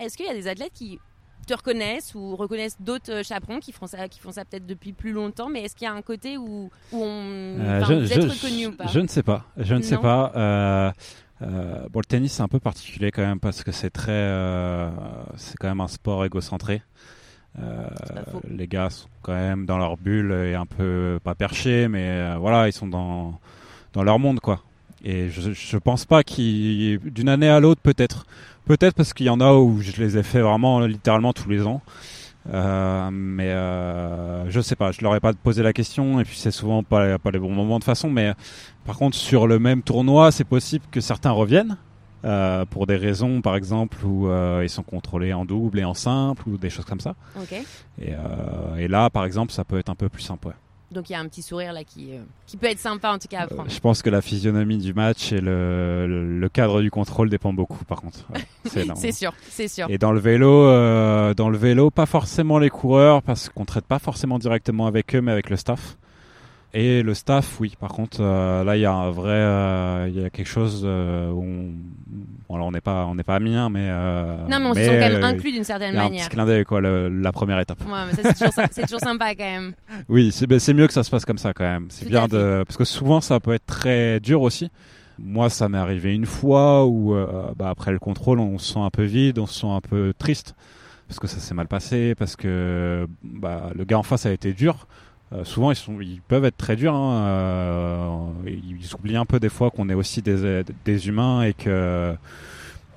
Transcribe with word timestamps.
Est-ce 0.00 0.16
qu'il 0.16 0.26
y 0.26 0.28
a 0.28 0.34
des 0.34 0.46
athlètes 0.46 0.72
qui 0.74 1.00
te 1.48 1.54
reconnaissent 1.54 2.14
ou 2.14 2.36
reconnaissent 2.36 2.76
d'autres 2.80 3.10
euh, 3.12 3.22
chaperons 3.24 3.58
qui 3.58 3.72
font 3.72 3.88
ça, 3.88 4.06
qui 4.06 4.20
font 4.20 4.30
ça 4.30 4.44
peut-être 4.44 4.64
depuis 4.66 4.92
plus 4.92 5.10
longtemps, 5.12 5.48
mais 5.48 5.62
est-ce 5.64 5.74
qu'il 5.74 5.86
y 5.86 5.88
a 5.88 5.92
un 5.92 6.02
côté 6.02 6.38
où, 6.38 6.70
où 6.92 7.02
on 7.02 7.58
Euh, 7.58 7.84
je, 7.84 7.94
vous 7.94 8.12
êtes 8.12 8.22
je- 8.22 8.28
reconnu 8.28 8.66
ou 8.66 8.76
pas 8.76 8.86
je 8.86 9.00
ne 9.00 9.08
sais 9.08 9.24
pas. 9.24 9.44
Je 9.56 9.74
ne 9.74 9.82
sais 9.82 9.96
pas. 9.98 10.32
Euh, 10.36 10.92
euh, 11.42 11.88
bon, 11.90 11.98
le 11.98 12.04
tennis 12.04 12.32
c'est 12.34 12.42
un 12.42 12.48
peu 12.48 12.60
particulier 12.60 13.10
quand 13.10 13.22
même 13.22 13.40
parce 13.40 13.64
que 13.64 13.72
c'est 13.72 13.90
très, 13.90 14.90
c'est 15.36 15.56
quand 15.58 15.66
même 15.68 15.80
un 15.80 15.88
sport 15.88 16.24
égocentré. 16.24 16.80
Les 18.48 18.68
gars 18.68 18.90
sont 18.90 19.08
quand 19.22 19.32
même 19.32 19.66
dans 19.66 19.78
leur 19.78 19.96
bulle 19.96 20.30
et 20.32 20.54
un 20.54 20.66
peu 20.66 21.18
pas 21.24 21.34
perchés, 21.34 21.88
mais 21.88 22.36
voilà, 22.36 22.68
ils 22.68 22.72
sont 22.72 22.86
dans 22.86 23.40
dans 23.94 24.04
leur 24.04 24.20
monde 24.20 24.38
quoi. 24.38 24.62
Et 25.04 25.28
je, 25.30 25.52
je 25.52 25.76
pense 25.76 26.04
pas 26.04 26.22
qu'ils 26.22 26.98
d'une 26.98 27.28
année 27.28 27.48
à 27.48 27.60
l'autre 27.60 27.80
peut-être, 27.80 28.26
peut-être 28.64 28.94
parce 28.94 29.12
qu'il 29.12 29.26
y 29.26 29.30
en 29.30 29.40
a 29.40 29.52
où 29.54 29.80
je 29.80 29.92
les 29.92 30.18
ai 30.18 30.22
fait 30.22 30.40
vraiment 30.40 30.80
littéralement 30.80 31.32
tous 31.32 31.48
les 31.48 31.66
ans. 31.66 31.82
Euh, 32.52 33.10
mais 33.12 33.48
euh, 33.50 34.48
je 34.50 34.60
sais 34.60 34.76
pas, 34.76 34.90
je 34.92 35.02
leur 35.02 35.14
ai 35.14 35.20
pas 35.20 35.32
posé 35.34 35.62
la 35.62 35.72
question 35.72 36.18
et 36.18 36.24
puis 36.24 36.36
c'est 36.38 36.50
souvent 36.50 36.82
pas, 36.82 37.18
pas 37.18 37.30
les 37.30 37.38
bons 37.38 37.52
moments 37.52 37.78
de 37.78 37.84
façon. 37.84 38.10
Mais 38.10 38.32
par 38.86 38.96
contre, 38.96 39.16
sur 39.16 39.46
le 39.46 39.58
même 39.58 39.82
tournoi, 39.82 40.32
c'est 40.32 40.44
possible 40.44 40.84
que 40.90 41.00
certains 41.00 41.30
reviennent 41.30 41.76
euh, 42.24 42.64
pour 42.64 42.86
des 42.86 42.96
raisons, 42.96 43.40
par 43.42 43.54
exemple, 43.54 44.04
où 44.04 44.28
euh, 44.28 44.62
ils 44.64 44.68
sont 44.70 44.82
contrôlés 44.82 45.32
en 45.32 45.44
double 45.44 45.78
et 45.78 45.84
en 45.84 45.94
simple 45.94 46.48
ou 46.48 46.56
des 46.56 46.70
choses 46.70 46.84
comme 46.84 47.00
ça. 47.00 47.14
Ok. 47.40 47.52
Et, 48.00 48.14
euh, 48.14 48.76
et 48.76 48.88
là, 48.88 49.08
par 49.10 49.24
exemple, 49.24 49.52
ça 49.52 49.64
peut 49.64 49.78
être 49.78 49.88
un 49.88 49.94
peu 49.94 50.08
plus 50.08 50.22
simple. 50.22 50.48
ouais. 50.48 50.54
Donc 50.90 51.10
il 51.10 51.12
y 51.12 51.16
a 51.16 51.20
un 51.20 51.26
petit 51.28 51.42
sourire 51.42 51.72
là 51.74 51.84
qui, 51.84 52.12
euh, 52.14 52.20
qui 52.46 52.56
peut 52.56 52.66
être 52.68 52.78
sympa 52.78 53.10
en 53.12 53.18
tout 53.18 53.28
cas 53.28 53.40
à 53.40 53.44
Euh, 53.44 53.48
prendre. 53.48 53.68
je 53.70 53.78
pense 53.78 54.00
que 54.00 54.08
la 54.08 54.22
physionomie 54.22 54.78
du 54.78 54.94
match 54.94 55.32
et 55.32 55.40
le, 55.40 56.06
le, 56.06 56.38
le 56.40 56.48
cadre 56.48 56.80
du 56.80 56.90
contrôle 56.90 57.28
dépend 57.28 57.52
beaucoup. 57.52 57.84
Par 57.84 58.00
contre, 58.00 58.26
Ouais, 58.34 58.40
c'est 58.96 59.12
sûr, 59.12 59.34
c'est 59.50 59.68
sûr. 59.68 59.86
Et 59.90 59.98
dans 59.98 60.12
le 60.12 60.18
vélo, 60.20 60.50
euh, 60.64 61.34
dans 61.34 61.50
le 61.50 61.58
vélo, 61.58 61.90
pas 61.90 62.06
forcément 62.06 62.58
les 62.58 62.70
coureurs 62.70 63.22
parce 63.22 63.50
qu'on 63.50 63.66
traite 63.66 63.84
pas 63.84 63.98
forcément 63.98 64.38
directement 64.38 64.86
avec 64.86 65.14
eux, 65.14 65.20
mais 65.20 65.32
avec 65.32 65.50
le 65.50 65.56
staff. 65.56 65.98
Et 66.74 67.02
le 67.02 67.14
staff, 67.14 67.60
oui. 67.60 67.74
Par 67.78 67.90
contre, 67.92 68.18
euh, 68.20 68.62
là, 68.64 68.76
il 68.76 68.80
y 68.80 68.84
a 68.86 68.92
un 68.92 69.10
vrai, 69.10 69.30
euh, 69.32 70.06
il 70.08 70.20
y 70.20 70.24
a 70.24 70.30
quelque 70.30 70.48
chose 70.48 70.84
où 70.84 70.88
on, 70.88 71.70
bon, 72.48 72.54
alors 72.56 72.66
on 72.68 72.72
n'est 72.72 72.80
pas, 72.80 73.06
on 73.06 73.14
n'est 73.14 73.22
pas 73.22 73.36
amis, 73.36 73.54
hein, 73.56 73.68
mais 73.70 73.88
euh, 73.90 74.36
Non 74.48 74.58
mais 74.60 74.66
on 74.66 74.74
se 74.74 74.80
sent 74.80 74.86
quand 75.00 75.08
même 75.12 75.22
euh, 75.22 75.26
inclus 75.26 75.52
d'une 75.52 75.64
certaine 75.64 75.94
y 75.94 75.96
a 75.96 76.00
un 76.00 76.04
manière. 76.04 76.24
petit 76.24 76.30
clin 76.34 76.46
d'œil, 76.46 76.64
quoi, 76.64 76.80
le- 76.80 77.08
la 77.08 77.32
première 77.32 77.58
étape. 77.60 77.78
Ouais, 77.86 78.00
mais 78.06 78.22
c'est 78.70 78.82
toujours, 78.86 79.00
sympa 79.00 79.34
quand 79.34 79.44
même. 79.44 79.72
Oui, 80.08 80.30
c'est 80.32 80.46
ben, 80.46 80.58
c'est 80.58 80.74
mieux 80.74 80.86
que 80.86 80.92
ça 80.92 81.02
se 81.04 81.10
passe 81.10 81.24
comme 81.24 81.38
ça 81.38 81.52
quand 81.52 81.64
même. 81.64 81.86
C'est 81.90 82.08
bien 82.08 82.26
de 82.26 82.64
parce 82.66 82.76
que 82.76 82.84
souvent 82.84 83.20
ça 83.20 83.40
peut 83.40 83.52
être 83.52 83.66
très 83.66 84.20
dur 84.20 84.42
aussi. 84.42 84.70
Moi, 85.20 85.50
ça 85.50 85.68
m'est 85.68 85.78
arrivé 85.78 86.14
une 86.14 86.26
fois 86.26 86.86
où 86.86 87.12
euh, 87.14 87.26
bah, 87.56 87.70
après 87.70 87.90
le 87.90 87.98
contrôle, 87.98 88.38
on 88.38 88.56
se 88.58 88.72
sent 88.74 88.78
un 88.80 88.90
peu 88.90 89.02
vide, 89.02 89.38
on 89.40 89.46
se 89.46 89.60
sent 89.60 89.66
un 89.68 89.80
peu 89.80 90.12
triste 90.16 90.54
parce 91.08 91.18
que 91.18 91.26
ça 91.26 91.38
s'est 91.38 91.54
mal 91.54 91.66
passé, 91.66 92.14
parce 92.14 92.36
que 92.36 93.06
bah, 93.24 93.70
le 93.74 93.84
gars 93.84 93.98
en 93.98 94.02
face 94.02 94.26
a 94.26 94.30
été 94.32 94.52
dur. 94.52 94.86
Euh, 95.32 95.44
souvent, 95.44 95.70
ils 95.70 95.76
sont, 95.76 96.00
ils 96.00 96.22
peuvent 96.22 96.44
être 96.46 96.56
très 96.56 96.76
durs. 96.76 96.94
Hein, 96.94 97.26
euh, 97.26 98.26
ils 98.46 98.94
oublient 98.94 99.16
un 99.16 99.26
peu 99.26 99.38
des 99.40 99.48
fois 99.50 99.70
qu'on 99.70 99.88
est 99.90 99.94
aussi 99.94 100.22
des, 100.22 100.62
des 100.84 101.08
humains 101.08 101.42
et 101.42 101.52
que 101.54 102.14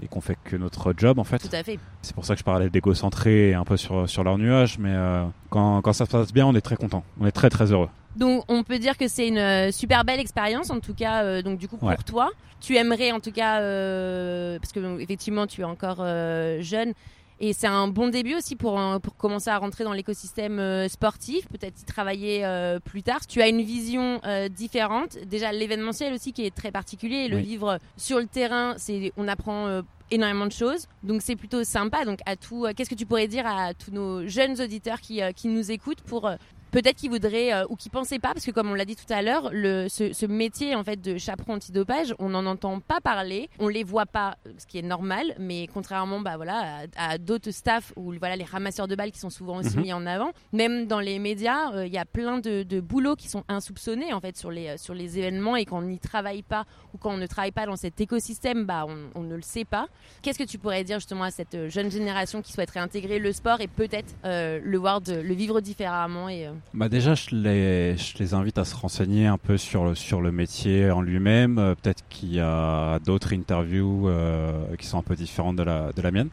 et 0.00 0.06
qu'on 0.06 0.20
fait 0.20 0.38
que 0.44 0.54
notre 0.54 0.94
job 0.96 1.18
en 1.18 1.24
fait. 1.24 1.38
Tout 1.38 1.48
à 1.56 1.64
fait. 1.64 1.78
C'est 2.02 2.14
pour 2.14 2.24
ça 2.24 2.34
que 2.34 2.38
je 2.38 2.44
parlais 2.44 2.70
d'égocentré 2.70 3.50
et 3.50 3.54
un 3.54 3.64
peu 3.64 3.76
sur, 3.76 4.08
sur 4.08 4.22
leur 4.22 4.38
nuage, 4.38 4.78
mais 4.78 4.92
euh, 4.92 5.24
quand, 5.50 5.80
quand 5.82 5.92
ça 5.92 6.06
se 6.06 6.10
passe 6.12 6.32
bien, 6.32 6.46
on 6.46 6.54
est 6.54 6.60
très 6.60 6.76
content. 6.76 7.02
On 7.20 7.26
est 7.26 7.32
très 7.32 7.50
très 7.50 7.72
heureux. 7.72 7.88
Donc 8.14 8.44
on 8.48 8.62
peut 8.62 8.78
dire 8.78 8.96
que 8.96 9.08
c'est 9.08 9.26
une 9.26 9.38
euh, 9.38 9.72
super 9.72 10.04
belle 10.04 10.20
expérience 10.20 10.70
en 10.70 10.78
tout 10.80 10.94
cas 10.94 11.24
euh, 11.24 11.42
donc 11.42 11.58
du 11.58 11.66
coup 11.66 11.76
pour 11.78 11.88
Ouais. 11.88 11.96
toi. 12.06 12.30
Tu 12.60 12.76
aimerais 12.76 13.10
en 13.12 13.18
tout 13.20 13.32
cas 13.32 13.60
euh, 13.60 14.58
parce 14.60 14.72
que 14.72 14.78
donc, 14.80 15.00
effectivement 15.00 15.46
tu 15.48 15.62
es 15.62 15.64
encore 15.64 15.98
euh, 16.00 16.60
jeune 16.62 16.92
et 17.40 17.52
c'est 17.52 17.66
un 17.66 17.88
bon 17.88 18.08
début 18.08 18.34
aussi 18.34 18.56
pour 18.56 18.78
euh, 18.80 18.98
pour 18.98 19.16
commencer 19.16 19.50
à 19.50 19.58
rentrer 19.58 19.84
dans 19.84 19.92
l'écosystème 19.92 20.58
euh, 20.58 20.88
sportif, 20.88 21.46
peut-être 21.48 21.80
y 21.80 21.84
travailler 21.84 22.44
euh, 22.44 22.78
plus 22.80 23.02
tard. 23.02 23.26
Tu 23.26 23.40
as 23.42 23.48
une 23.48 23.62
vision 23.62 24.20
euh, 24.24 24.48
différente. 24.48 25.16
Déjà 25.26 25.52
l'événementiel 25.52 26.12
aussi 26.14 26.32
qui 26.32 26.44
est 26.44 26.54
très 26.54 26.72
particulier 26.72 27.24
et 27.24 27.28
le 27.28 27.36
Oui. 27.36 27.42
vivre 27.42 27.78
sur 27.96 28.18
le 28.18 28.26
terrain, 28.26 28.74
c'est 28.76 29.12
on 29.16 29.28
apprend 29.28 29.66
euh, 29.66 29.82
énormément 30.10 30.46
de 30.46 30.52
choses. 30.52 30.86
Donc 31.02 31.22
c'est 31.22 31.36
plutôt 31.36 31.64
sympa. 31.64 32.04
Donc 32.04 32.18
à 32.26 32.36
tout, 32.36 32.66
qu'est-ce 32.76 32.90
que 32.90 32.94
tu 32.94 33.06
pourrais 33.06 33.28
dire 33.28 33.46
à 33.46 33.74
tous 33.74 33.90
nos 33.92 34.26
jeunes 34.26 34.60
auditeurs 34.60 35.00
qui, 35.00 35.20
qui 35.36 35.48
nous 35.48 35.70
écoutent 35.70 36.00
pour 36.02 36.30
peut-être 36.70 36.96
qu'ils 36.96 37.10
voudraient 37.10 37.52
euh, 37.52 37.64
ou 37.68 37.76
qui 37.76 37.90
pensaient 37.90 38.18
pas, 38.18 38.32
parce 38.32 38.44
que 38.44 38.50
comme 38.50 38.70
on 38.70 38.74
l'a 38.74 38.84
dit 38.84 38.96
tout 38.96 39.12
à 39.12 39.22
l'heure, 39.22 39.50
le 39.52 39.88
ce, 39.88 40.12
ce 40.12 40.26
métier 40.26 40.74
en 40.74 40.84
fait 40.84 41.00
de 41.00 41.18
chaperon 41.18 41.54
antidopage, 41.54 42.14
on 42.18 42.28
n'en 42.30 42.46
entend 42.46 42.80
pas 42.80 43.00
parler, 43.00 43.48
on 43.58 43.68
les 43.68 43.84
voit 43.84 44.06
pas, 44.06 44.36
ce 44.58 44.66
qui 44.66 44.78
est 44.78 44.82
normal, 44.82 45.34
mais 45.38 45.66
contrairement 45.72 46.20
bah 46.20 46.36
voilà 46.36 46.82
à, 46.96 47.12
à 47.12 47.18
d'autres 47.18 47.50
staffs 47.50 47.92
ou 47.96 48.12
voilà 48.18 48.36
les 48.36 48.44
ramasseurs 48.44 48.88
de 48.88 48.94
balles 48.94 49.12
qui 49.12 49.18
sont 49.20 49.30
souvent 49.30 49.58
aussi 49.58 49.76
Mhm. 49.76 49.82
mis 49.82 49.92
en 49.92 50.06
avant, 50.06 50.30
même 50.52 50.86
dans 50.86 51.00
les 51.00 51.18
médias, 51.18 51.72
euh, 51.74 51.86
il 51.86 51.92
y 51.92 51.98
a 51.98 52.04
plein 52.04 52.38
de, 52.38 52.62
de 52.62 52.80
boulots 52.80 53.16
qui 53.16 53.28
sont 53.28 53.44
insoupçonnés 53.48 54.12
en 54.12 54.20
fait 54.20 54.36
sur 54.36 54.50
les 54.50 54.68
euh, 54.68 54.76
sur 54.76 54.94
les 54.94 55.18
événements 55.18 55.56
et 55.56 55.64
quand 55.64 55.78
on 55.78 55.82
n'y 55.82 55.98
travaille 55.98 56.42
pas 56.42 56.64
ou 56.94 56.98
quand 56.98 57.10
on 57.12 57.16
ne 57.16 57.26
travaille 57.26 57.52
pas 57.52 57.66
dans 57.66 57.76
cet 57.76 58.00
écosystème, 58.00 58.64
bah 58.64 58.84
on, 58.88 58.96
on 59.14 59.22
ne 59.22 59.34
le 59.36 59.42
sait 59.42 59.64
pas. 59.64 59.88
Qu'est-ce 60.22 60.38
que 60.38 60.44
tu 60.44 60.58
pourrais 60.58 60.84
dire 60.84 60.98
justement 60.98 61.24
à 61.24 61.30
cette 61.30 61.54
euh, 61.54 61.68
jeune 61.68 61.90
génération 61.90 62.42
qui 62.42 62.52
souhaiterait 62.52 62.80
intégrer 62.80 63.18
le 63.18 63.32
sport 63.32 63.60
et 63.60 63.68
peut-être 63.68 64.14
euh, 64.24 64.60
le 64.62 64.78
voir, 64.78 65.00
de, 65.00 65.14
le 65.14 65.34
vivre 65.34 65.60
différemment 65.60 66.28
et 66.28 66.48
Bah 66.74 66.88
déjà, 66.88 67.14
je 67.14 67.34
les, 67.34 67.96
je 67.96 68.18
les 68.18 68.34
invite 68.34 68.58
à 68.58 68.64
se 68.64 68.74
renseigner 68.74 69.26
un 69.26 69.38
peu 69.38 69.56
sur 69.56 69.84
le, 69.84 69.94
sur 69.94 70.20
le 70.20 70.30
métier 70.30 70.90
en 70.90 71.00
lui-même. 71.00 71.58
Euh, 71.58 71.74
Peut-être 71.74 72.04
qu'il 72.08 72.32
y 72.32 72.40
a 72.40 72.98
d'autres 73.00 73.32
interviews 73.32 74.08
euh, 74.08 74.76
qui 74.76 74.86
sont 74.86 74.98
un 74.98 75.02
peu 75.02 75.16
différentes 75.16 75.56
de 75.56 75.62
la, 75.62 75.92
de 75.92 76.02
la 76.02 76.10
mienne. 76.10 76.28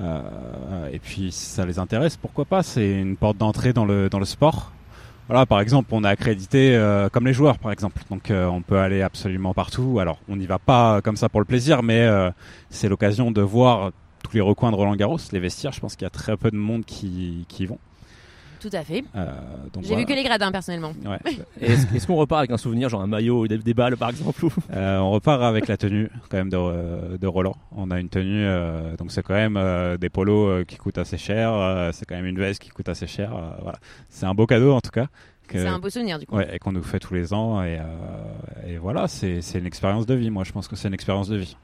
Euh, 0.00 0.88
et 0.92 0.98
puis, 0.98 1.30
si 1.32 1.46
ça 1.46 1.66
les 1.66 1.78
intéresse, 1.78 2.16
pourquoi 2.16 2.44
pas? 2.44 2.62
C'est 2.62 3.00
une 3.00 3.16
porte 3.16 3.36
d'entrée 3.36 3.72
dans 3.72 3.84
le, 3.84 4.08
dans 4.08 4.18
le 4.18 4.24
sport. 4.24 4.72
Voilà, 5.28 5.46
par 5.46 5.60
exemple, 5.60 5.90
on 5.92 6.02
est 6.02 6.08
accrédité 6.08 6.74
euh, 6.74 7.08
comme 7.08 7.26
les 7.26 7.32
joueurs, 7.32 7.58
par 7.58 7.70
exemple. 7.70 8.02
Donc, 8.10 8.30
euh, 8.30 8.46
on 8.46 8.62
peut 8.62 8.78
aller 8.78 9.02
absolument 9.02 9.54
partout. 9.54 9.98
Alors, 10.00 10.18
on 10.28 10.36
n'y 10.36 10.46
va 10.46 10.58
pas 10.58 11.00
comme 11.02 11.16
ça 11.16 11.28
pour 11.28 11.40
le 11.40 11.46
plaisir, 11.46 11.82
mais 11.82 12.00
euh, 12.00 12.30
c'est 12.68 12.88
l'occasion 12.88 13.30
de 13.30 13.40
voir 13.40 13.92
tous 14.24 14.34
les 14.34 14.40
recoins 14.40 14.70
de 14.70 14.76
Roland 14.76 14.96
Garros, 14.96 15.18
les 15.32 15.38
vestiaires. 15.38 15.72
Je 15.72 15.80
pense 15.80 15.94
qu'il 15.94 16.04
y 16.04 16.06
a 16.06 16.10
très 16.10 16.36
peu 16.36 16.50
de 16.50 16.56
monde 16.56 16.84
qui, 16.84 17.44
qui 17.48 17.62
y 17.62 17.66
vont. 17.66 17.78
Tout 18.60 18.70
à 18.72 18.82
fait. 18.84 19.02
Euh, 19.16 19.26
J'ai 19.80 19.88
voilà. 19.88 19.96
vu 20.00 20.04
que 20.06 20.12
les 20.12 20.22
gradins 20.22 20.52
personnellement. 20.52 20.92
Ouais. 21.04 21.18
Est-ce 21.60 22.06
qu'on 22.06 22.16
repart 22.16 22.40
avec 22.40 22.50
un 22.50 22.56
souvenir, 22.56 22.88
genre 22.88 23.00
un 23.00 23.06
maillot, 23.06 23.48
des, 23.48 23.58
des 23.58 23.74
balles 23.74 23.96
par 23.96 24.10
exemple. 24.10 24.46
Euh, 24.72 24.98
on 24.98 25.10
repart 25.10 25.42
avec 25.42 25.66
la 25.68 25.76
tenue 25.76 26.08
quand 26.28 26.36
même 26.36 26.48
de, 26.50 26.56
euh, 26.56 27.18
de 27.18 27.26
Roland. 27.26 27.56
On 27.76 27.90
a 27.90 27.98
une 27.98 28.08
tenue, 28.08 28.44
euh, 28.46 28.96
donc 28.96 29.10
c'est 29.10 29.22
quand 29.22 29.34
même 29.34 29.56
euh, 29.56 29.96
des 29.96 30.08
polos 30.10 30.48
euh, 30.48 30.64
qui 30.64 30.76
coûtent 30.76 30.98
assez 30.98 31.16
cher. 31.18 31.52
euh, 31.52 31.90
c'est 31.92 32.04
quand 32.06 32.14
même 32.14 32.26
une 32.26 32.38
veste 32.38 32.62
qui 32.62 32.68
coûte 32.70 32.88
assez 32.88 33.06
cher. 33.06 33.34
euh, 33.34 33.50
voilà, 33.62 33.78
c'est 34.08 34.26
un 34.26 34.34
beau 34.34 34.46
cadeau 34.46 34.72
en 34.72 34.80
tout 34.80 34.90
cas. 34.90 35.06
C'est 35.52 35.66
un 35.66 35.80
beau 35.80 35.90
souvenir 35.90 36.20
du 36.20 36.26
coup. 36.26 36.36
ouais, 36.36 36.48
et 36.54 36.60
qu'on 36.60 36.70
nous 36.70 36.82
fait 36.84 37.00
tous 37.00 37.12
les 37.14 37.34
ans. 37.34 37.60
Et, 37.64 37.76
euh, 37.78 38.68
et 38.68 38.78
voilà, 38.78 39.08
c'est 39.08 39.40
c'est 39.40 39.58
une 39.58 39.66
expérience 39.66 40.06
de 40.06 40.14
vie. 40.14 40.30
Moi, 40.30 40.44
je 40.44 40.52
pense 40.52 40.68
que 40.68 40.76
c'est 40.76 40.86
une 40.86 40.94
expérience 40.94 41.28
de 41.28 41.38
vie. 41.38 41.56